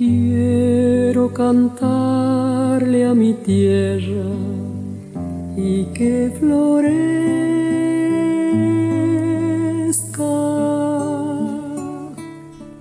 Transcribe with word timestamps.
Quiero 0.00 1.30
cantarle 1.34 3.04
a 3.04 3.12
mi 3.12 3.34
tierra 3.34 4.24
y 5.58 5.84
que 5.92 6.34
florezca. 6.40 7.04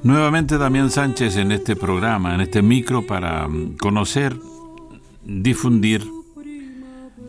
Nuevamente 0.01 0.57
Damián 0.57 0.89
Sánchez 0.89 1.35
en 1.35 1.51
este 1.51 1.75
programa, 1.75 2.35
en 2.35 2.39
este 2.39 2.61
micro 2.61 3.05
para 3.05 3.49
mm, 3.49 3.75
conocer, 3.75 4.37
difundir, 5.25 6.07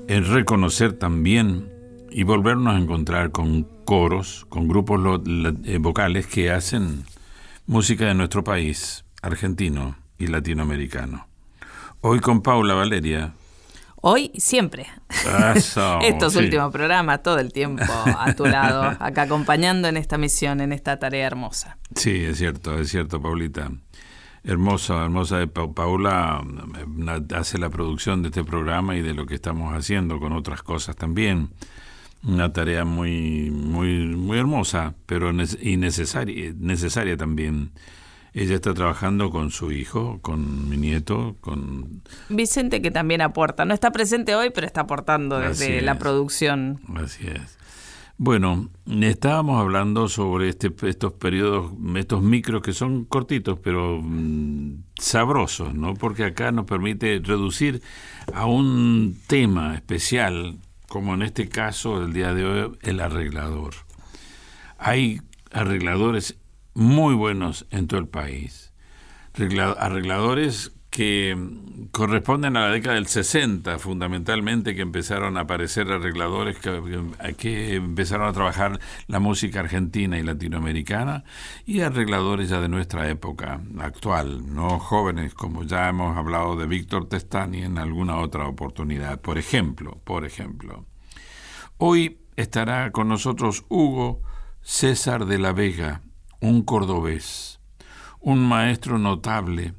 reconocer 0.07 0.93
también 0.93 1.69
y 2.13 2.23
volvernos 2.23 2.77
a 2.77 2.79
encontrar 2.79 3.33
con 3.33 3.67
coros, 3.85 4.47
con 4.49 4.69
grupos 4.69 5.21
eh, 5.65 5.79
vocales 5.79 6.29
que 6.29 6.53
hacen 6.53 7.03
música 7.67 8.07
de 8.07 8.15
nuestro 8.15 8.45
país, 8.45 9.05
argentino 9.23 9.97
y 10.19 10.27
latinoamericano. 10.27 11.27
Hoy 12.01 12.21
con 12.21 12.43
Paula 12.43 12.75
Valeria. 12.75 13.33
Hoy 13.97 14.31
siempre. 14.37 14.87
Estos 16.03 16.37
últimos 16.37 16.73
programas, 16.73 17.23
todo 17.23 17.39
el 17.39 17.53
tiempo 17.53 17.85
a 17.85 18.33
tu 18.35 18.47
lado, 18.47 18.97
acá 18.99 19.23
acompañando 19.23 19.89
en 19.89 19.97
esta 19.97 20.17
misión, 20.17 20.61
en 20.61 20.73
esta 20.73 20.99
tarea 20.99 21.27
hermosa. 21.27 21.77
Sí, 21.95 22.25
es 22.25 22.39
cierto, 22.39 22.79
es 22.79 22.89
cierto, 22.89 23.21
Paulita. 23.21 23.71
Hermosa, 24.43 25.05
hermosa. 25.05 25.47
Paula 25.47 26.43
eh, 26.79 27.37
hace 27.37 27.59
la 27.59 27.69
producción 27.69 28.23
de 28.23 28.29
este 28.29 28.43
programa 28.43 28.97
y 28.97 29.03
de 29.03 29.13
lo 29.13 29.27
que 29.27 29.35
estamos 29.35 29.75
haciendo 29.75 30.19
con 30.19 30.33
otras 30.33 30.63
cosas 30.63 30.97
también 30.97 31.51
una 32.23 32.53
tarea 32.53 32.85
muy, 32.85 33.51
muy, 33.51 34.07
muy 34.17 34.39
hermosa, 34.39 34.95
pero 35.07 35.31
y 35.31 35.77
necesaria, 35.77 36.53
necesaria 36.57 37.17
también. 37.17 37.73
Ella 38.33 38.55
está 38.55 38.75
trabajando 38.75 39.31
con 39.31 39.51
su 39.51 39.73
hijo, 39.73 40.21
con 40.23 40.69
mi 40.69 40.77
nieto, 40.77 41.37
con... 41.41 42.03
Vicente 42.29 42.81
que 42.81 42.91
también 42.91 43.21
aporta. 43.23 43.65
No 43.65 43.75
está 43.75 43.91
presente 43.91 44.35
hoy, 44.35 44.51
pero 44.51 44.67
está 44.67 44.83
aportando 44.83 45.39
desde 45.39 45.81
la 45.83 45.99
producción. 45.99 46.81
Así 46.95 47.27
es. 47.27 47.59
Bueno, 48.23 48.69
estábamos 49.01 49.59
hablando 49.59 50.07
sobre 50.07 50.51
este, 50.51 50.71
estos 50.83 51.15
periodos, 51.15 51.73
estos 51.97 52.23
micros 52.23 52.61
que 52.61 52.75
son 52.75 53.07
cortitos, 53.07 53.59
pero 53.61 53.99
mm, 54.03 54.83
sabrosos, 55.01 55.75
¿no? 55.75 55.95
Porque 55.95 56.25
acá 56.25 56.53
nos 56.53 56.67
permite 56.67 57.19
reducir 57.25 57.81
a 58.35 58.45
un 58.45 59.19
tema 59.27 59.75
especial 59.75 60.59
como 60.91 61.15
en 61.15 61.23
este 61.23 61.49
caso 61.49 62.03
el 62.03 62.13
día 62.13 62.35
de 62.35 62.45
hoy, 62.45 62.73
el 62.83 63.01
arreglador. 63.01 63.75
Hay 64.77 65.23
arregladores 65.53 66.37
muy 66.75 67.15
buenos 67.15 67.67
en 67.71 67.87
todo 67.87 68.01
el 68.01 68.09
país, 68.09 68.73
arregladores 69.79 70.73
que 70.91 71.37
corresponden 71.93 72.57
a 72.57 72.63
la 72.63 72.71
década 72.71 72.97
del 72.97 73.07
60, 73.07 73.79
fundamentalmente, 73.79 74.75
que 74.75 74.83
empezaron 74.83 75.37
a 75.37 75.43
aparecer 75.43 75.91
arregladores 75.91 76.59
que, 76.59 77.77
empezaron 77.77 78.29
a 78.29 78.33
trabajar 78.33 78.81
la 79.07 79.21
música 79.21 79.61
argentina 79.61 80.19
y 80.19 80.25
latinoamericana, 80.25 81.23
y 81.65 81.81
arregladores 81.81 82.49
ya 82.49 82.61
de 82.61 82.69
nuestra 82.69 83.09
época 83.09 83.61
actual, 83.79 84.53
no 84.53 84.81
jóvenes, 84.81 85.33
como 85.33 85.63
ya 85.63 85.89
hemos 85.89 86.17
hablado 86.17 86.57
de 86.57 86.67
Víctor 86.67 87.09
Testani 87.09 87.63
en 87.63 87.79
alguna 87.79 88.17
otra 88.17 88.49
oportunidad. 88.49 89.21
Por 89.21 89.39
ejemplo, 89.39 90.01
por 90.03 90.25
ejemplo, 90.25 90.87
hoy 91.79 92.19
estará 92.35 92.91
con 92.91 93.07
nosotros 93.07 93.65
Hugo 93.69 94.23
César 94.61 95.27
de 95.27 95.39
la 95.39 95.53
Vega, 95.53 96.03
un 96.41 96.63
cordobés, 96.63 97.61
un 98.21 98.47
maestro 98.47 98.99
notable, 98.99 99.75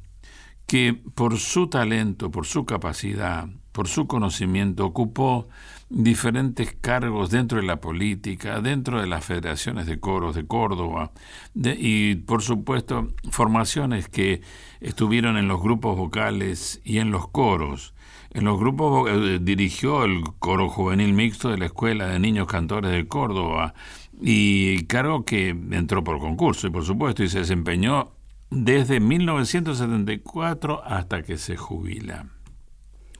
que 0.66 0.94
por 0.94 1.38
su 1.38 1.68
talento, 1.68 2.30
por 2.30 2.46
su 2.46 2.64
capacidad, 2.64 3.48
por 3.72 3.88
su 3.88 4.06
conocimiento, 4.06 4.86
ocupó 4.86 5.48
diferentes 5.88 6.74
cargos 6.80 7.30
dentro 7.30 7.60
de 7.60 7.66
la 7.66 7.80
política, 7.80 8.60
dentro 8.60 9.00
de 9.00 9.06
las 9.06 9.24
federaciones 9.24 9.86
de 9.86 10.00
coros 10.00 10.34
de 10.34 10.46
Córdoba 10.46 11.12
y, 11.54 12.16
por 12.16 12.42
supuesto, 12.42 13.08
formaciones 13.30 14.08
que 14.08 14.42
estuvieron 14.80 15.36
en 15.36 15.48
los 15.48 15.60
grupos 15.60 15.96
vocales 15.96 16.80
y 16.84 16.98
en 16.98 17.10
los 17.10 17.28
coros. 17.28 17.94
En 18.30 18.44
los 18.44 18.58
grupos 18.58 19.10
eh, 19.10 19.38
dirigió 19.42 20.04
el 20.04 20.22
coro 20.38 20.70
juvenil 20.70 21.12
mixto 21.12 21.50
de 21.50 21.58
la 21.58 21.66
Escuela 21.66 22.06
de 22.06 22.18
Niños 22.18 22.46
Cantores 22.46 22.90
de 22.90 23.06
Córdoba 23.06 23.74
y 24.20 24.84
cargo 24.84 25.26
que 25.26 25.50
entró 25.50 26.02
por 26.02 26.18
concurso 26.18 26.66
y 26.66 26.70
por 26.70 26.84
supuesto 26.84 27.22
y 27.22 27.28
se 27.28 27.40
desempeñó 27.40 28.12
desde 28.48 29.00
1974 29.00 30.82
hasta 30.84 31.22
que 31.22 31.36
se 31.36 31.56
jubila. 31.56 32.31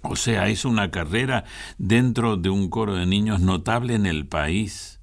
O 0.02 0.16
sea, 0.16 0.48
hizo 0.50 0.68
una 0.68 0.90
carrera 0.90 1.44
dentro 1.78 2.36
de 2.36 2.50
un 2.50 2.68
coro 2.68 2.94
de 2.94 3.06
niños 3.06 3.40
notable 3.40 3.94
en 3.94 4.06
el 4.06 4.26
país. 4.26 5.00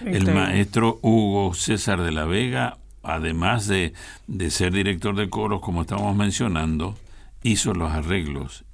El 0.00 0.32
maestro 0.32 0.98
Hugo 1.02 1.52
César 1.52 2.00
de 2.00 2.12
la 2.12 2.24
Vega, 2.24 2.78
además 3.02 3.66
de, 3.66 3.92
de 4.26 4.50
ser 4.50 4.72
director 4.72 5.14
de 5.14 5.28
coros, 5.28 5.60
como 5.60 5.82
estamos 5.82 6.16
mencionando, 6.16 6.96
hizo 7.42 7.74
los 7.74 7.90
arreglos, 7.92 8.64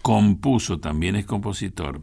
compuso, 0.00 0.78
también 0.78 1.14
es 1.14 1.26
compositor, 1.26 2.00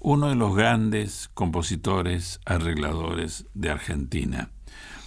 uno 0.00 0.30
de 0.30 0.34
los 0.34 0.56
grandes 0.56 1.30
compositores, 1.32 2.40
arregladores 2.44 3.46
de 3.54 3.70
Argentina 3.70 4.50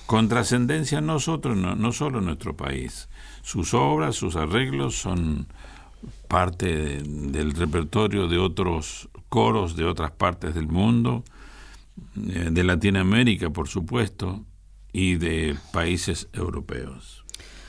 con 0.06 0.30
trascendencia 0.30 1.02
no, 1.02 1.18
no, 1.18 1.92
solo 1.92 2.20
en 2.20 2.26
nuestro 2.26 2.56
país. 2.56 3.10
Sus 3.42 3.74
obras, 3.74 4.16
sus 4.16 4.36
arreglos 4.36 4.96
son 4.96 5.48
parte 6.28 7.02
del 7.04 7.54
repertorio 7.54 8.28
de 8.28 8.38
otros 8.38 9.10
coros 9.30 9.76
de 9.76 9.86
otras 9.86 10.12
partes 10.12 10.56
del 10.56 10.68
mundo, 10.68 11.24
eh, 12.16 12.50
de 12.52 12.64
Latinoamérica, 12.64 13.50
por 13.50 13.68
supuesto, 13.68 14.46
y 14.94 15.16
de 15.16 15.58
países 15.74 16.30
europeos. 16.34 17.26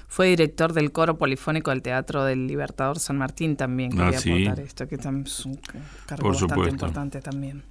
Fue 0.07 0.29
director 0.29 0.73
del 0.73 0.93
coro 0.93 1.19
polifónico 1.19 1.71
del 1.71 1.83
Teatro 1.83 2.25
del 2.25 2.47
Libertador 2.47 3.01
San 3.01 3.19
Martín 3.19 3.57
también. 3.57 3.91
Quería 3.91 4.17
ah, 4.17 4.21
aportar 4.21 4.61
esto, 4.61 4.87
que 4.89 4.95
es 4.95 5.45
un 5.45 5.61
cargo 6.07 6.29
bastante 6.29 6.71
importante 6.71 7.21
también. 7.21 7.65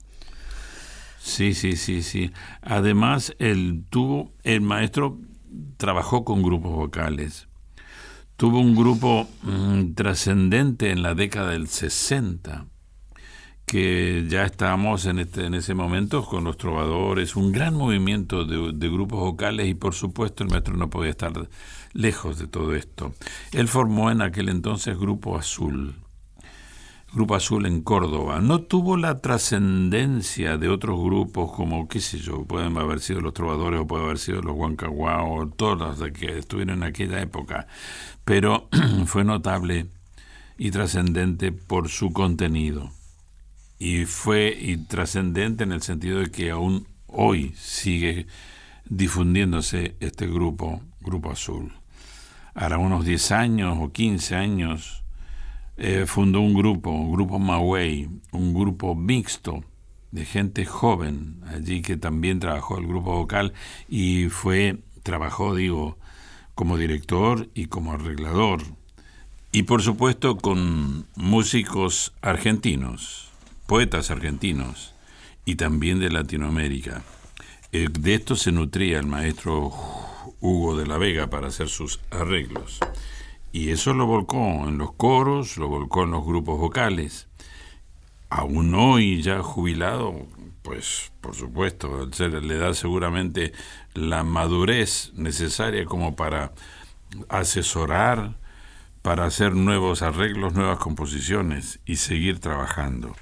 Sí, 1.17 1.53
sí, 1.53 1.75
sí, 1.75 2.03
sí. 2.03 2.31
Además, 2.61 3.33
él 3.39 3.83
tuvo, 3.89 4.31
el 4.43 4.61
maestro 4.61 5.17
trabajó 5.77 6.23
con 6.23 6.43
grupos 6.43 6.73
vocales. 6.73 7.47
Tuvo 8.37 8.59
un 8.59 8.75
grupo 8.75 9.27
mm, 9.43 9.93
trascendente 9.93 10.91
en 10.91 11.01
la 11.01 11.15
década 11.15 11.51
del 11.51 11.67
60, 11.67 12.65
que 13.65 14.25
ya 14.27 14.43
estábamos 14.43 15.05
en, 15.05 15.19
este, 15.19 15.45
en 15.45 15.53
ese 15.53 15.73
momento 15.73 16.23
con 16.23 16.43
los 16.43 16.57
trovadores, 16.57 17.35
un 17.35 17.51
gran 17.51 17.75
movimiento 17.75 18.43
de, 18.45 18.73
de 18.73 18.89
grupos 18.89 19.19
vocales 19.19 19.67
y 19.67 19.73
por 19.73 19.93
supuesto 19.93 20.43
el 20.43 20.49
maestro 20.49 20.75
no 20.75 20.89
podía 20.89 21.11
estar 21.11 21.31
lejos 21.93 22.37
de 22.37 22.47
todo 22.47 22.75
esto. 22.75 23.13
Él 23.53 23.67
formó 23.67 24.11
en 24.11 24.21
aquel 24.21 24.49
entonces 24.49 24.97
Grupo 24.97 25.37
Azul, 25.37 25.95
Grupo 27.13 27.35
Azul 27.35 27.65
en 27.65 27.81
Córdoba. 27.81 28.41
No 28.41 28.61
tuvo 28.61 28.97
la 28.97 29.21
trascendencia 29.21 30.57
de 30.57 30.67
otros 30.69 30.99
grupos 31.01 31.51
como, 31.51 31.87
qué 31.87 32.01
sé 32.01 32.17
yo, 32.17 32.43
pueden 32.43 32.77
haber 32.77 32.99
sido 32.99 33.21
los 33.21 33.33
trovadores 33.33 33.79
o 33.79 33.87
puede 33.87 34.03
haber 34.03 34.17
sido 34.17 34.41
los 34.41 34.55
Huancahuá 34.55 35.23
o 35.23 35.47
todos 35.47 35.97
los 35.99 36.11
que 36.11 36.37
estuvieron 36.37 36.77
en 36.77 36.83
aquella 36.83 37.21
época, 37.21 37.67
pero 38.25 38.67
fue 39.05 39.23
notable 39.23 39.87
y 40.57 40.71
trascendente 40.71 41.51
por 41.51 41.89
su 41.89 42.11
contenido. 42.11 42.91
Y 43.79 44.05
fue 44.05 44.57
y 44.57 44.77
trascendente 44.77 45.63
en 45.63 45.71
el 45.71 45.81
sentido 45.81 46.19
de 46.19 46.31
que 46.31 46.51
aún 46.51 46.87
hoy 47.07 47.53
sigue 47.55 48.27
difundiéndose 48.85 49.95
este 49.99 50.27
grupo, 50.27 50.81
Grupo 51.01 51.31
Azul. 51.31 51.73
Hará 52.53 52.77
unos 52.77 53.05
10 53.05 53.31
años 53.31 53.77
o 53.79 53.91
15 53.91 54.35
años 54.35 55.04
eh, 55.77 56.05
fundó 56.07 56.41
un 56.41 56.53
grupo, 56.53 56.89
un 56.89 57.11
grupo 57.11 57.39
Mawei, 57.39 58.09
un 58.31 58.53
grupo 58.53 58.95
mixto 58.95 59.63
de 60.11 60.25
gente 60.25 60.65
joven 60.65 61.41
allí 61.47 61.81
que 61.81 61.97
también 61.97 62.39
trabajó 62.39 62.77
el 62.77 62.87
grupo 62.87 63.13
vocal 63.13 63.53
y 63.89 64.29
fue, 64.29 64.77
trabajó, 65.03 65.53
digo, 65.53 65.97
como 66.55 66.77
director 66.77 67.49
y 67.53 67.65
como 67.65 67.91
arreglador. 67.91 68.61
Y 69.51 69.63
por 69.63 69.81
supuesto 69.81 70.37
con 70.37 71.07
músicos 71.15 72.13
argentinos, 72.21 73.29
poetas 73.67 74.11
argentinos 74.11 74.93
y 75.43 75.55
también 75.55 75.99
de 75.99 76.09
Latinoamérica. 76.09 77.03
Eh, 77.71 77.89
de 77.91 78.15
esto 78.15 78.35
se 78.37 78.53
nutría 78.53 78.99
el 78.99 79.07
maestro 79.07 79.73
Hugo 80.39 80.77
de 80.77 80.87
la 80.87 80.97
Vega 80.97 81.29
para 81.29 81.47
hacer 81.47 81.67
sus 81.67 81.99
arreglos. 82.09 82.79
Y 83.55 83.71
eso 83.71 83.93
lo 83.93 84.05
volcó 84.05 84.67
en 84.67 84.77
los 84.77 84.91
coros, 84.91 85.55
lo 85.55 85.69
volcó 85.69 86.03
en 86.03 86.11
los 86.11 86.25
grupos 86.25 86.59
vocales. 86.59 87.29
Aún 88.29 88.75
hoy 88.75 89.21
ya 89.21 89.41
jubilado, 89.41 90.27
pues 90.61 91.13
por 91.21 91.35
supuesto, 91.35 92.09
le 92.19 92.57
da 92.57 92.73
seguramente 92.73 93.53
la 93.93 94.25
madurez 94.25 95.13
necesaria 95.13 95.85
como 95.85 96.17
para 96.17 96.51
asesorar 97.29 98.35
para 99.01 99.23
hacer 99.23 99.55
nuevos 99.55 100.01
arreglos, 100.01 100.53
nuevas 100.53 100.79
composiciones 100.79 101.79
y 101.85 101.95
seguir 101.95 102.39
trabajando. 102.39 103.15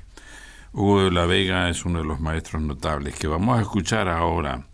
Hugo 0.71 1.03
de 1.03 1.11
la 1.11 1.27
Vega 1.27 1.69
es 1.69 1.85
uno 1.85 1.99
de 1.99 2.05
los 2.05 2.19
maestros 2.19 2.63
notables 2.63 3.19
que 3.19 3.27
vamos 3.27 3.59
a 3.59 3.61
escuchar 3.61 4.07
ahora 4.07 4.65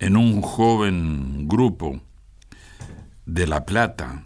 en 0.00 0.16
un 0.16 0.42
joven 0.42 1.46
grupo 1.46 2.00
de 3.26 3.46
La 3.46 3.64
Plata, 3.64 4.24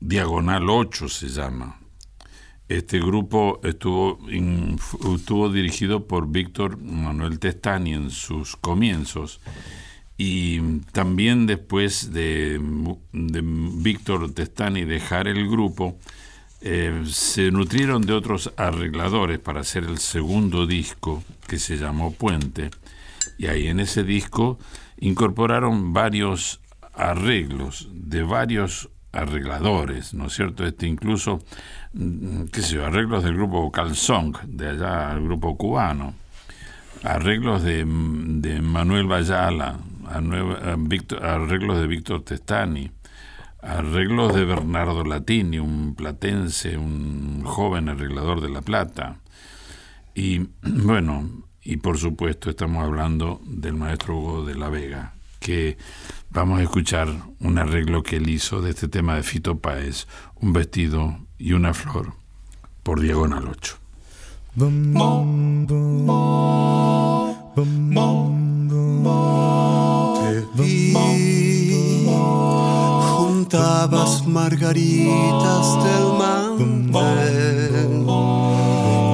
Diagonal 0.00 0.68
8 0.68 1.08
se 1.08 1.28
llama. 1.28 1.80
Este 2.68 2.98
grupo 2.98 3.60
estuvo, 3.62 4.18
estuvo 4.28 5.48
dirigido 5.48 6.06
por 6.06 6.28
Víctor 6.28 6.78
Manuel 6.78 7.38
Testani 7.38 7.94
en 7.94 8.10
sus 8.10 8.56
comienzos 8.56 9.40
y 10.18 10.80
también 10.92 11.46
después 11.46 12.12
de, 12.12 12.60
Víctor 13.12 14.32
Testani 14.32 14.84
dejar 14.84 15.28
el 15.28 15.48
grupo, 15.48 15.98
eh, 16.60 17.04
se 17.06 17.50
nutrieron 17.50 18.02
de 18.02 18.14
otros 18.14 18.52
arregladores 18.56 19.38
para 19.38 19.60
hacer 19.60 19.84
el 19.84 19.98
segundo 19.98 20.66
disco 20.66 21.22
que 21.46 21.58
se 21.58 21.76
llamó 21.76 22.12
Puente 22.12 22.70
y 23.38 23.46
ahí 23.46 23.68
en 23.68 23.78
ese 23.78 24.02
disco 24.02 24.58
incorporaron 24.98 25.92
varios 25.92 26.60
arreglos 26.94 27.88
de 27.92 28.22
varios 28.22 28.90
arregladores, 29.16 30.14
¿no 30.14 30.26
es 30.26 30.34
cierto? 30.34 30.66
Este 30.66 30.86
incluso, 30.86 31.40
mm, 31.92 32.46
qué 32.52 32.62
sé 32.62 32.76
yo, 32.76 32.86
arreglos 32.86 33.24
del 33.24 33.34
grupo 33.34 33.72
Song, 33.94 34.36
de 34.46 34.70
allá, 34.70 35.12
el 35.12 35.24
grupo 35.24 35.56
cubano, 35.56 36.14
arreglos 37.02 37.62
de, 37.62 37.84
de 37.86 38.62
Manuel 38.62 39.06
Bayala, 39.06 39.78
arreglos 40.08 41.80
de 41.80 41.86
Víctor 41.86 42.22
Testani, 42.22 42.90
arreglos 43.62 44.34
de 44.34 44.44
Bernardo 44.44 45.04
Latini, 45.04 45.58
un 45.58 45.94
platense, 45.94 46.76
un 46.76 47.42
joven 47.44 47.88
arreglador 47.88 48.40
de 48.40 48.50
La 48.50 48.62
Plata. 48.62 49.18
Y 50.14 50.38
bueno, 50.62 51.28
y 51.62 51.78
por 51.78 51.98
supuesto 51.98 52.50
estamos 52.50 52.84
hablando 52.84 53.40
del 53.44 53.74
maestro 53.74 54.16
Hugo 54.16 54.44
de 54.44 54.54
la 54.54 54.68
Vega, 54.68 55.15
que 55.46 55.78
vamos 56.30 56.58
a 56.58 56.64
escuchar 56.64 57.06
un 57.38 57.58
arreglo 57.58 58.02
que 58.02 58.16
él 58.16 58.28
hizo 58.28 58.60
de 58.60 58.70
este 58.70 58.88
tema 58.88 59.14
de 59.14 59.22
Fito 59.22 59.58
Páez, 59.58 60.08
un 60.34 60.52
vestido 60.52 61.20
y 61.38 61.52
una 61.52 61.72
flor, 61.72 62.14
por 62.82 62.98
Diagonal 63.00 63.46
8. 63.46 63.78
juntabas 73.16 74.26
margaritas 74.26 75.66
del 75.84 76.06
mantel. 76.18 78.04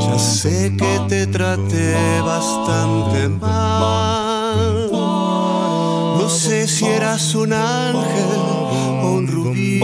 Ya 0.07 0.19
sé 0.19 0.75
que 0.79 1.01
te 1.11 1.27
traté 1.27 2.23
bastante 2.23 3.29
mal. 3.29 4.22
Si 6.83 6.89
eras 6.89 7.33
un 7.37 7.53
ángel 7.53 8.41
o 9.05 9.13
un 9.13 9.29
rubí. 9.29 9.81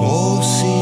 O 0.00 0.40
simplemente 0.40 0.77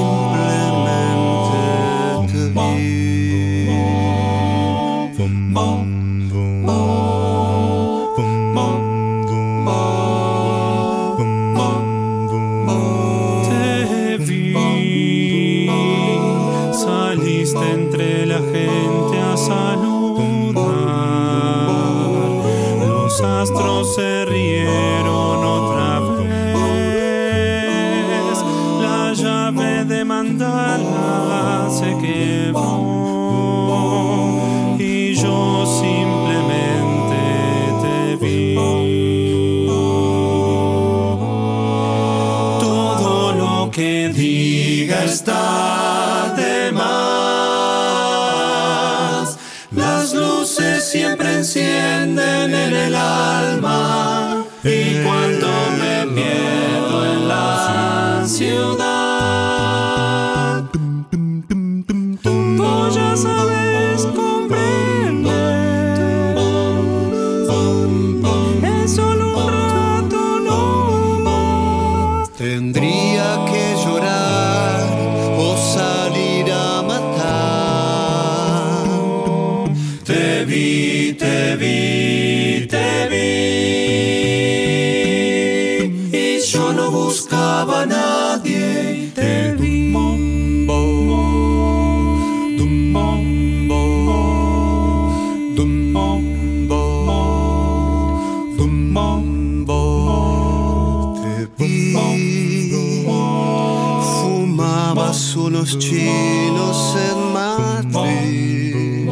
unos 105.37 105.79
chinos 105.79 106.97
en 107.11 107.33
Madrid. 107.33 109.09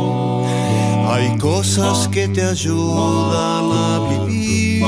Hay 1.09 1.39
cosas 1.39 2.09
que 2.09 2.29
te 2.29 2.43
ayudan 2.43 3.71
a 3.73 4.01
vivir. 4.11 4.83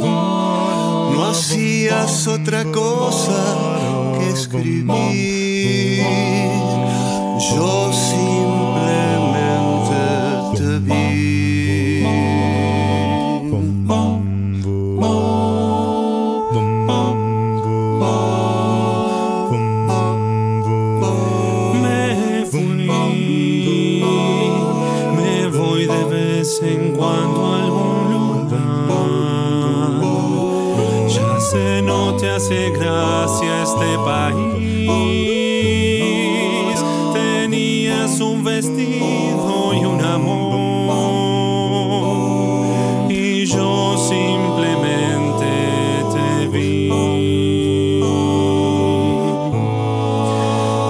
No 0.00 1.26
hacías 1.26 2.26
otra 2.26 2.64
cosa 2.64 3.56
que 4.18 4.30
escribir. 4.30 6.02
Yo 7.54 7.92
simplemente 7.92 8.49
gracia 32.48 33.62
este 33.62 33.98
país. 33.98 34.88
Tenías 37.12 38.18
un 38.20 38.42
vestido 38.42 39.74
y 39.74 39.84
un 39.84 40.00
amor. 40.00 40.40
Y 43.10 43.44
yo 43.44 43.98
simplemente 43.98 45.46
te 46.14 46.48
vi. 46.48 46.88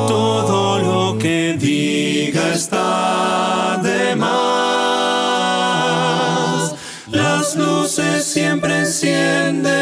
Todo 0.07 0.79
lo 0.79 1.19
que 1.19 1.57
diga 1.59 2.53
está 2.55 3.81
de 3.83 4.15
más. 4.15 4.37
Las 7.11 7.57
luces 7.57 8.25
siempre 8.25 8.79
encienden 8.81 9.80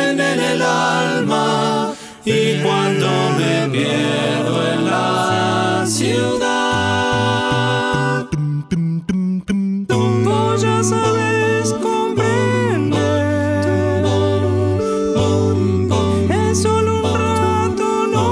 pierdo 3.78 4.72
en 4.72 4.84
la 4.84 5.84
ciudad. 5.86 6.98
Tumbo 9.86 10.56
ya 10.56 10.82
sabes 10.82 11.72
comprender. 11.74 13.24
Es 16.30 16.58
solo 16.62 16.90
un 16.96 17.04
rato, 17.04 17.88
no 18.14 18.28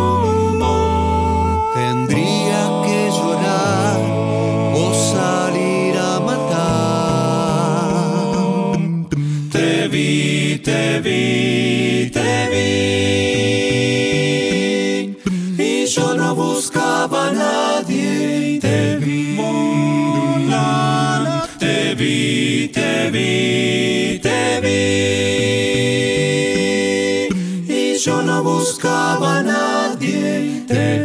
Tendría 1.74 2.60
que 2.84 2.98
llorar 3.16 3.98
o 4.74 4.84
salir 5.12 5.94
a 5.96 6.20
matar. 6.28 7.86
Te 9.52 9.88
vi, 9.88 10.60
te 10.64 11.00
vi, 11.00 12.10
te 12.10 12.48
vi. 12.50 14.05
te 22.68 23.10
vi, 23.10 24.18
te 24.20 24.60
vi. 24.60 24.76
Y 27.72 27.98
yo 27.98 28.22
no 28.22 28.42
buscaba 28.42 29.38
a 29.38 29.42
nadie, 29.42 30.64
te. 30.66 30.96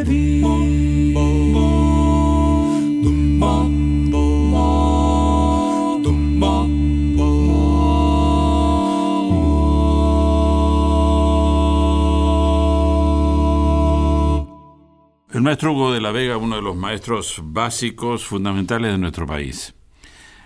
El 15.42 15.46
maestro 15.46 15.72
Hugo 15.72 15.92
de 15.92 16.02
la 16.02 16.12
Vega, 16.12 16.38
uno 16.38 16.58
de 16.58 16.62
los 16.62 16.76
maestros 16.76 17.42
básicos 17.42 18.24
fundamentales 18.26 18.92
de 18.92 18.98
nuestro 19.00 19.26
país 19.26 19.74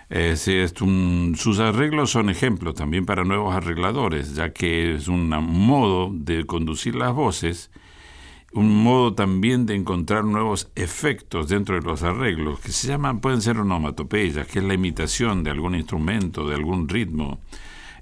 sus 0.09 1.59
arreglos 1.59 2.12
son 2.12 2.29
ejemplos 2.29 2.75
también 2.75 3.05
para 3.05 3.24
nuevos 3.24 3.55
arregladores, 3.55 4.35
ya 4.35 4.53
que 4.53 4.95
es 4.95 5.07
un 5.07 5.29
modo 5.29 6.12
de 6.13 6.45
conducir 6.45 6.95
las 6.95 7.13
voces, 7.13 7.71
un 8.53 8.83
modo 8.83 9.13
también 9.13 9.65
de 9.65 9.75
encontrar 9.75 10.24
nuevos 10.24 10.71
efectos 10.75 11.50
dentro 11.50 11.75
de 11.75 11.81
los 11.81 12.03
arreglos, 12.03 12.59
que 12.59 12.71
se 12.71 12.88
llaman, 12.88 13.19
pueden 13.19 13.41
ser 13.41 13.57
onomatopeyas, 13.57 14.47
que 14.47 14.59
es 14.59 14.65
la 14.65 14.75
imitación 14.75 15.43
de 15.43 15.51
algún 15.51 15.75
instrumento, 15.75 16.47
de 16.47 16.55
algún 16.55 16.88
ritmo. 16.88 17.39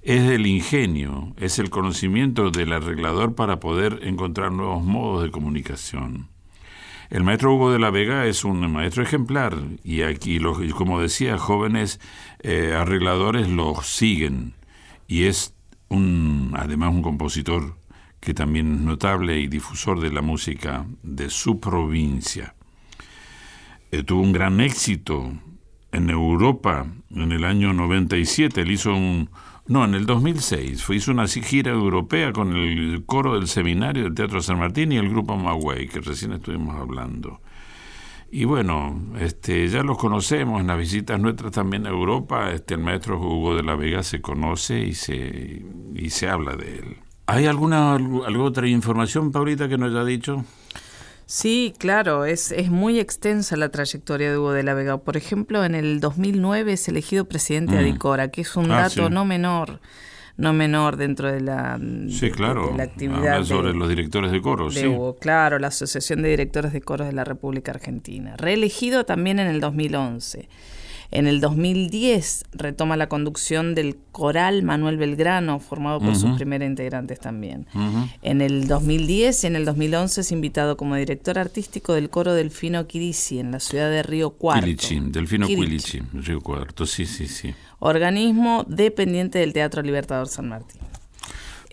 Es 0.04 0.22
el 0.30 0.46
ingenio, 0.46 1.34
es 1.38 1.58
el 1.58 1.70
conocimiento 1.70 2.52
del 2.52 2.74
arreglador 2.74 3.34
para 3.36 3.60
poder 3.60 4.02
encontrar 4.04 4.52
nuevos 4.52 4.84
modos 4.84 5.24
de 5.24 5.32
comunicación. 5.32 6.33
El 7.10 7.24
maestro 7.24 7.54
Hugo 7.54 7.72
de 7.72 7.80
la 7.80 7.90
Vega 7.90 8.26
es 8.26 8.44
un 8.44 8.72
maestro 8.72 9.04
ejemplar 9.04 9.58
y 9.84 10.02
aquí, 10.02 10.40
como 10.76 11.02
decía, 11.02 11.38
jóvenes 11.38 12.00
eh, 12.40 12.74
arregladores 12.78 13.50
lo 13.50 13.76
siguen 13.84 14.54
y 15.08 15.24
es 15.24 15.54
un, 15.90 16.54
además 16.58 16.92
un 16.92 17.02
compositor 17.02 17.76
que 18.20 18.34
también 18.34 18.74
es 18.74 18.82
notable 18.82 19.40
y 19.40 19.48
difusor 19.48 20.00
de 20.00 20.12
la 20.12 20.22
música 20.22 20.86
de 21.04 21.30
su 21.30 21.60
provincia. 21.60 22.56
Eh, 23.92 24.04
tuvo 24.04 24.22
un 24.22 24.32
gran 24.32 24.60
éxito 24.62 25.34
en 25.92 26.10
Europa 26.10 26.88
en 27.12 27.32
el 27.32 27.44
año 27.44 27.74
97. 27.74 28.62
Él 28.62 28.72
hizo 28.72 28.94
un, 28.94 29.30
no, 29.66 29.86
en 29.86 29.94
el 29.94 30.06
2006 30.06 30.84
fue, 30.84 30.98
hizo 30.98 31.12
una 31.12 31.26
gira 31.28 31.72
europea 31.72 32.34
con 32.34 32.56
el 32.56 33.04
coro 33.06 33.36
del 33.36 33.48
seminario 33.48 34.04
del 34.04 34.14
Teatro 34.14 34.42
San 34.42 34.60
Martín 34.60 34.92
y 34.92 34.98
el 34.98 35.10
grupo 35.10 35.38
Maguey, 35.38 35.88
que 35.88 36.02
recién 36.02 36.34
estuvimos 36.34 36.76
hablando. 36.76 37.40
Y 38.30 38.46
bueno, 38.46 39.00
este, 39.20 39.68
ya 39.68 39.84
los 39.84 39.98
conocemos 39.98 40.60
en 40.60 40.68
las 40.68 40.78
visitas 40.78 41.20
nuestras 41.20 41.52
también 41.52 41.86
a 41.86 41.92
Europa. 41.92 42.52
Este, 42.52 42.74
el 42.74 42.82
maestro 42.82 43.20
Hugo 43.20 43.56
de 43.56 43.62
la 43.62 43.76
Vega 43.76 44.02
se 44.02 44.22
conoce 44.22 44.80
y 44.80 44.96
se, 44.96 45.64
y 45.94 46.10
se 46.10 46.28
habla 46.28 46.56
de 46.56 46.80
él. 46.80 46.98
¿Hay 47.28 47.46
alguna, 47.46 47.94
alguna 47.94 48.44
otra 48.44 48.68
información, 48.68 49.32
Paulita, 49.32 49.70
que 49.70 49.78
nos 49.78 49.92
haya 49.92 50.04
dicho? 50.04 50.44
Sí, 51.26 51.74
claro, 51.78 52.26
es, 52.26 52.52
es 52.52 52.70
muy 52.70 53.00
extensa 53.00 53.56
la 53.56 53.70
trayectoria 53.70 54.30
de 54.32 54.38
Hugo 54.38 54.52
de 54.52 54.64
la 54.64 54.74
Vega. 54.74 54.98
Por 54.98 55.18
ejemplo, 55.18 55.64
en 55.64 55.76
el 55.76 56.00
2009 56.00 56.74
es 56.74 56.88
elegido 56.88 57.26
presidente 57.26 57.76
de 57.76 57.82
mm. 57.82 57.86
Adicora, 57.86 58.28
que 58.30 58.42
es 58.42 58.56
un 58.56 58.72
ah, 58.72 58.82
dato 58.82 59.10
no 59.10 59.26
menor 59.26 59.80
no 60.36 60.54
menor 60.54 60.98
dentro 60.98 61.32
de 61.32 61.42
la, 61.42 61.80
sí, 62.10 62.32
claro. 62.32 62.76
la 62.76 62.84
actividad. 62.84 63.44
sobre 63.44 63.74
los 63.74 63.88
directores 63.88 64.32
de 64.32 64.42
coros. 64.42 64.74
sí. 64.74 64.92
claro, 65.20 65.60
la 65.60 65.68
Asociación 65.68 66.22
de 66.24 66.30
Directores 66.30 66.74
de 66.74 66.82
Coros 66.82 67.08
de 67.08 67.14
la 67.14 67.24
República 67.24 67.72
Argentina. 67.72 68.36
Reelegido 68.38 69.06
también 69.06 69.40
en 69.40 69.48
el 69.48 69.60
2011. 69.60 70.50
En 71.12 71.28
el 71.28 71.42
2010 71.42 72.46
retoma 72.54 72.98
la 72.98 73.08
conducción 73.08 73.76
del 73.76 73.98
coral 74.12 74.64
Manuel 74.64 74.98
Belgrano, 74.98 75.60
formado 75.60 76.00
por 76.00 76.16
sus 76.16 76.32
primeros 76.38 76.68
integrantes 76.68 77.20
también. 77.20 77.68
En 78.22 78.42
el 78.42 78.68
2010 78.68 79.44
y 79.44 79.48
en 79.48 79.56
el 79.56 79.66
2011 79.66 80.22
es 80.22 80.32
invitado 80.32 80.78
como 80.78 80.96
director 80.96 81.38
artístico 81.40 81.94
del 81.94 82.10
coro 82.10 82.34
Delfino 82.34 82.88
Quirici 82.88 83.40
en 83.40 83.52
la 83.52 83.60
ciudad 83.60 83.90
de 83.90 84.04
Río 84.04 84.32
Cuarto. 84.32 84.66
Quilichi, 84.66 85.00
Delfino 85.00 85.48
Quilichi, 85.48 86.02
Río 86.14 86.42
Cuarto, 86.42 86.86
sí, 86.86 87.06
sí, 87.06 87.28
sí. 87.28 87.54
Organismo 87.80 88.66
dependiente 88.68 89.40
del 89.40 89.54
Teatro 89.54 89.82
Libertador 89.82 90.28
San 90.28 90.50
Martín. 90.50 90.82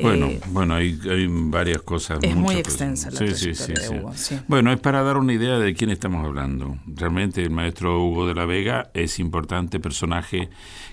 Bueno, 0.03 0.27
eh, 0.27 0.41
bueno, 0.49 0.75
hay, 0.75 0.99
hay, 1.09 1.27
varias 1.29 1.83
cosas. 1.83 2.19
Es 2.23 2.35
muy 2.35 2.57
extensa 2.57 3.11
la 3.11 3.19
sí, 3.19 3.35
sí, 3.35 3.55
sí, 3.55 4.37
Bueno, 4.49 4.73
es 4.73 4.81
para 4.81 5.03
dar 5.03 5.17
una 5.17 5.33
idea 5.33 5.59
de 5.59 5.75
quién 5.75 5.91
estamos 5.91 6.25
hablando. 6.25 6.79
Realmente 6.87 7.43
el 7.43 7.51
maestro 7.51 8.05
Hugo 8.05 8.27
de 8.27 8.35
la 8.35 8.45
Vega 8.45 8.91
es 8.95 9.19
importante 9.19 9.81
personaje 9.81 10.49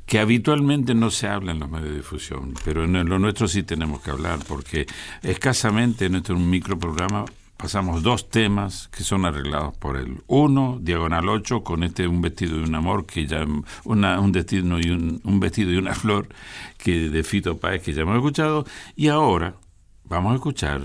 que 0.05 0.19
habitualmente 0.19 0.93
no 0.95 1.11
se 1.11 1.27
habla 1.27 1.51
en 1.51 1.59
los 1.59 1.69
medios 1.69 1.89
de 1.89 1.97
difusión, 1.97 2.53
pero 2.63 2.85
en 2.85 3.07
lo 3.07 3.19
nuestro 3.19 3.47
sí 3.47 3.63
tenemos 3.63 4.01
que 4.01 4.11
hablar, 4.11 4.39
porque 4.47 4.87
escasamente 5.21 6.05
en 6.05 6.13
nuestro 6.13 6.37
microprograma 6.37 7.25
pasamos 7.57 8.03
dos 8.03 8.29
temas 8.29 8.87
que 8.89 9.03
son 9.03 9.25
arreglados 9.25 9.75
por 9.77 9.97
él. 9.97 10.21
Uno, 10.27 10.77
Diagonal 10.79 11.27
8, 11.27 11.63
con 11.63 11.83
este 11.83 12.07
Un 12.07 12.21
vestido 12.21 12.57
de 12.57 12.63
un 12.63 12.75
amor, 12.75 13.05
que 13.05 13.25
ya 13.25 13.45
un, 13.83 14.31
destino 14.31 14.79
y 14.79 14.89
un, 14.91 15.39
vestido 15.39 15.71
y 15.71 15.77
una 15.77 15.93
flor, 15.95 16.29
que 16.77 17.09
de 17.09 17.23
Fito 17.23 17.57
Páez, 17.57 17.81
que 17.81 17.93
ya 17.93 18.03
hemos 18.03 18.15
escuchado. 18.15 18.65
Y 18.95 19.07
ahora 19.07 19.55
vamos 20.03 20.33
a 20.33 20.35
escuchar 20.35 20.81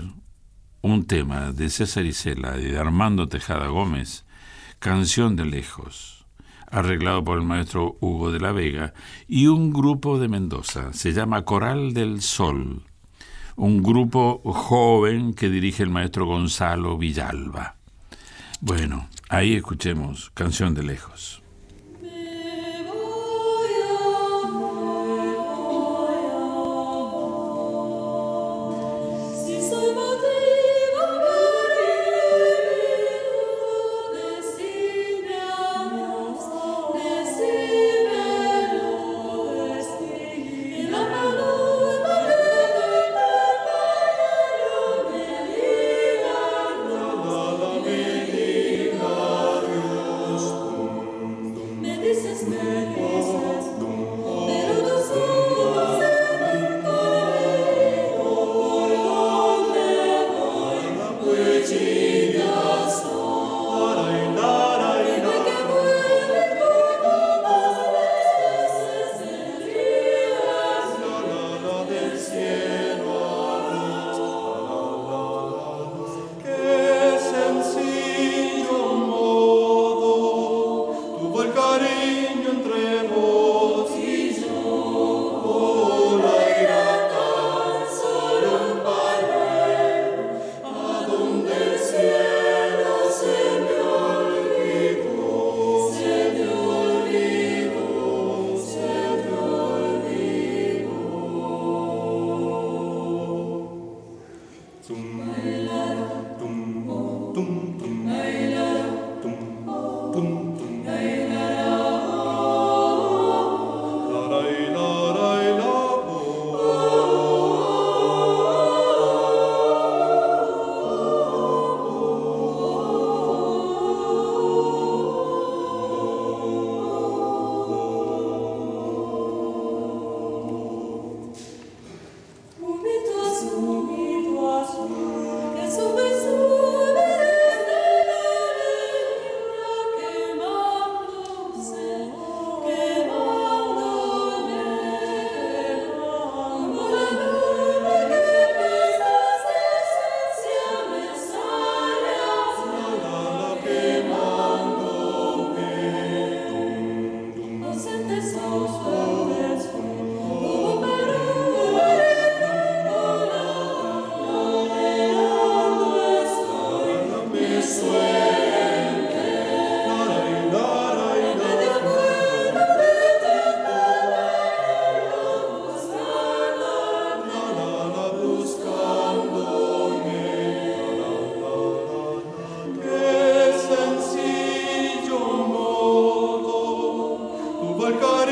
un 0.81 1.05
tema 1.05 1.51
de 1.51 1.69
César 1.69 2.05
Isela 2.05 2.59
y 2.59 2.65
de 2.65 2.77
Armando 2.77 3.29
Tejada 3.29 3.67
Gómez, 3.67 4.25
Canción 4.79 5.35
de 5.35 5.45
Lejos, 5.45 6.25
arreglado 6.69 7.23
por 7.23 7.37
el 7.37 7.45
maestro 7.45 7.97
Hugo 8.01 8.31
de 8.31 8.39
la 8.39 8.51
Vega, 8.51 8.93
y 9.27 9.47
un 9.47 9.71
grupo 9.71 10.19
de 10.19 10.27
Mendoza, 10.27 10.91
se 10.91 11.13
llama 11.13 11.45
Coral 11.45 11.93
del 11.93 12.21
Sol 12.21 12.83
un 13.55 13.83
grupo 13.83 14.41
joven 14.43 15.33
que 15.33 15.49
dirige 15.49 15.83
el 15.83 15.89
maestro 15.89 16.25
Gonzalo 16.25 16.97
Villalba. 16.97 17.75
Bueno, 18.61 19.09
ahí 19.29 19.55
escuchemos 19.55 20.31
Canción 20.33 20.73
de 20.73 20.83
Lejos. 20.83 21.42
with 52.73 53.02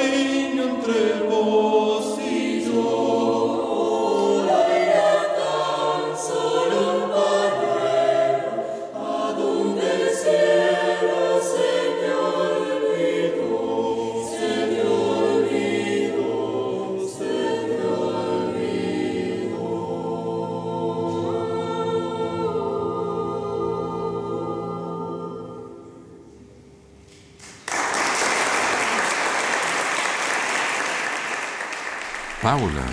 reino 0.09 0.63
entre 0.63 1.27
vos. 1.29 1.80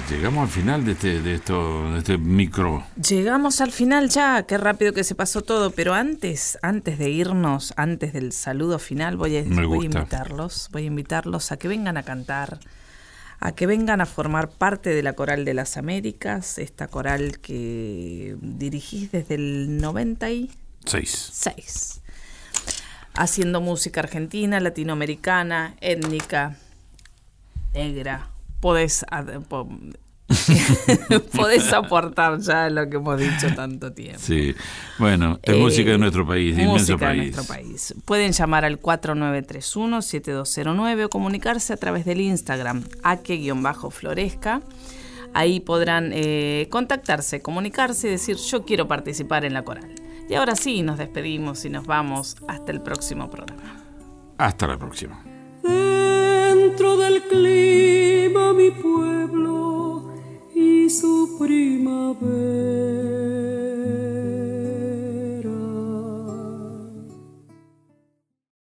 Llegamos 0.08 0.42
al 0.42 0.48
final 0.48 0.84
de 0.84 0.92
este, 0.92 1.20
de 1.20 1.34
esto, 1.34 1.92
de 1.92 1.98
este 1.98 2.18
micro. 2.18 2.84
Llegamos 2.96 3.60
al 3.60 3.72
final 3.72 4.08
ya, 4.08 4.44
qué 4.44 4.58
rápido 4.58 4.92
que 4.92 5.04
se 5.04 5.14
pasó 5.14 5.42
todo, 5.42 5.70
pero 5.70 5.94
antes, 5.94 6.58
antes 6.62 6.98
de 6.98 7.10
irnos, 7.10 7.72
antes 7.76 8.12
del 8.12 8.32
saludo 8.32 8.78
final, 8.78 9.16
voy 9.16 9.36
a, 9.36 9.42
voy 9.42 9.82
a 9.82 9.86
invitarlos, 9.86 10.68
voy 10.72 10.84
a 10.84 10.86
invitarlos 10.86 11.52
a 11.52 11.56
que 11.56 11.68
vengan 11.68 11.96
a 11.96 12.02
cantar, 12.02 12.58
a 13.40 13.52
que 13.52 13.66
vengan 13.66 14.00
a 14.00 14.06
formar 14.06 14.50
parte 14.50 14.90
de 14.90 15.02
la 15.02 15.12
Coral 15.12 15.44
de 15.44 15.54
las 15.54 15.76
Américas, 15.76 16.58
esta 16.58 16.88
coral 16.88 17.38
que 17.38 18.36
dirigís 18.40 19.12
desde 19.12 19.34
el 19.34 19.78
96. 19.78 22.00
Haciendo 23.14 23.60
música 23.60 24.00
argentina, 24.00 24.60
latinoamericana, 24.60 25.74
étnica, 25.80 26.56
negra, 27.74 28.30
podés, 28.60 29.04
podés 31.34 31.72
aportar 31.76 32.38
ya 32.40 32.68
lo 32.68 32.90
que 32.90 32.96
hemos 32.96 33.18
dicho 33.18 33.54
tanto 33.54 33.92
tiempo. 33.92 34.20
Sí, 34.20 34.54
bueno, 34.98 35.38
es 35.42 35.56
música 35.56 35.92
de 35.92 35.98
nuestro 35.98 36.26
país, 36.26 36.56
de 36.56 36.64
inmenso 36.64 36.98
país. 36.98 37.18
De 37.18 37.26
nuestro 37.30 37.44
país. 37.44 37.94
Pueden 38.04 38.32
llamar 38.32 38.64
al 38.64 38.80
4931-7209 38.80 41.04
o 41.04 41.08
comunicarse 41.08 41.72
a 41.72 41.76
través 41.76 42.04
del 42.04 42.20
Instagram, 42.20 42.82
ake-floresca. 43.02 44.62
Ahí 45.34 45.60
podrán 45.60 46.10
eh, 46.12 46.68
contactarse, 46.70 47.42
comunicarse 47.42 48.08
y 48.08 48.12
decir 48.12 48.36
yo 48.36 48.64
quiero 48.64 48.88
participar 48.88 49.44
en 49.44 49.52
la 49.54 49.62
coral. 49.62 49.94
Y 50.28 50.34
ahora 50.34 50.56
sí, 50.56 50.82
nos 50.82 50.98
despedimos 50.98 51.64
y 51.64 51.70
nos 51.70 51.86
vamos 51.86 52.36
hasta 52.48 52.72
el 52.72 52.82
próximo 52.82 53.30
programa. 53.30 53.84
Hasta 54.36 54.66
la 54.66 54.76
próxima 54.78 55.37
dentro 56.78 56.96
del 56.96 57.22
clima 57.22 58.52
mi 58.52 58.70
pueblo 58.70 60.12
y 60.54 60.88
su 60.88 61.36
primavera. 61.36 63.47